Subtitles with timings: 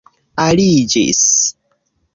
[0.43, 1.23] aliĝis